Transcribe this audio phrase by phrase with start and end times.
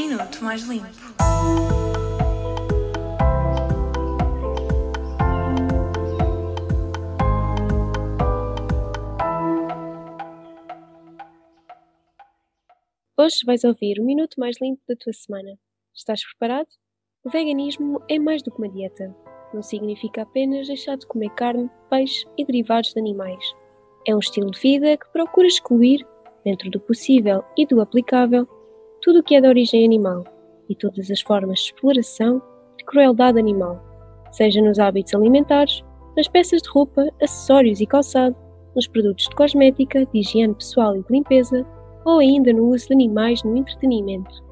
[0.00, 0.86] Minuto Mais Limpo.
[13.16, 15.58] Hoje vais ouvir o minuto mais limpo da tua semana.
[15.92, 16.68] Estás preparado?
[17.24, 19.12] O veganismo é mais do que uma dieta.
[19.52, 23.44] Não significa apenas deixar de comer carne, peixe e derivados de animais.
[24.06, 26.06] É um estilo de vida que procura excluir,
[26.44, 28.48] dentro do possível e do aplicável,
[29.02, 30.24] tudo o que é de origem animal
[30.68, 32.42] e todas as formas de exploração
[32.78, 33.80] e crueldade animal,
[34.32, 35.82] seja nos hábitos alimentares,
[36.16, 38.36] nas peças de roupa, acessórios e calçado,
[38.74, 41.66] nos produtos de cosmética, de higiene pessoal e de limpeza,
[42.04, 44.44] ou ainda no uso de animais no entretenimento.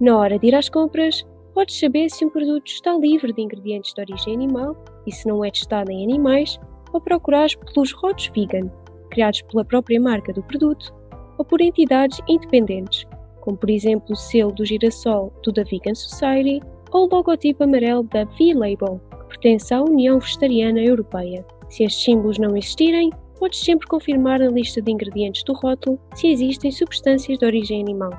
[0.00, 1.24] Na hora de ir às compras,
[1.54, 4.76] podes saber se um produto está livre de ingredientes de origem animal
[5.06, 6.58] e se não é testado em animais,
[6.92, 8.70] ou procurar pelos rótulos vegan,
[9.10, 10.92] criados pela própria marca do produto,
[11.38, 13.06] ou por entidades independentes,
[13.44, 18.04] como por exemplo o selo do girassol do The Vegan Society ou o logotipo amarelo
[18.04, 21.44] da V-Label, que pertence à União Vegetariana Europeia.
[21.68, 26.28] Se estes símbolos não existirem, podes sempre confirmar na lista de ingredientes do rótulo se
[26.28, 28.12] existem substâncias de origem animal.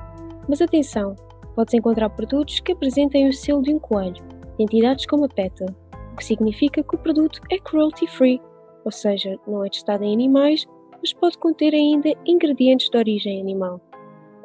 [0.47, 1.15] Mas atenção,
[1.55, 4.23] podes encontrar produtos que apresentem o selo de um coelho,
[4.57, 5.65] de entidades como a PETA,
[6.13, 8.39] o que significa que o produto é cruelty-free,
[8.83, 10.67] ou seja, não é testado em animais,
[10.99, 13.81] mas pode conter ainda ingredientes de origem animal.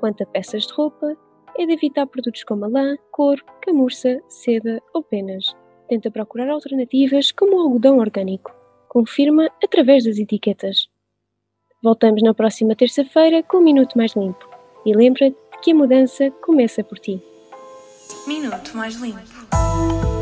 [0.00, 1.14] Quanto a peças de roupa,
[1.58, 5.54] é de evitar produtos como a lã, couro, camurça, seda ou penas.
[5.90, 8.50] Tenta procurar alternativas como o algodão orgânico.
[8.88, 10.88] Confirma através das etiquetas.
[11.82, 14.48] Voltamos na próxima terça-feira com um minuto mais limpo.
[14.86, 17.22] E lembra-te que a mudança começa por ti.
[18.26, 20.19] Minuto Mais Limpo.